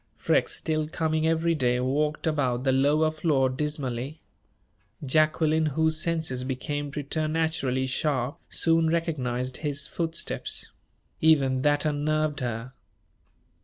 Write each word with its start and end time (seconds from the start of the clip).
Freke, 0.17 0.49
still 0.49 0.87
coming 0.87 1.27
every 1.27 1.53
day, 1.53 1.79
walked 1.79 2.25
about 2.25 2.63
the 2.63 2.71
lower 2.71 3.11
floor 3.11 3.49
dismally. 3.49 4.19
Jacqueline, 5.05 5.67
whose 5.67 6.01
senses 6.01 6.43
became 6.43 6.89
preternaturally 6.89 7.85
sharp, 7.85 8.39
soon 8.49 8.89
recognized 8.89 9.57
his 9.57 9.85
footsteps. 9.85 10.71
Even 11.21 11.61
that 11.61 11.85
unnerved 11.85 12.39
her. 12.39 12.73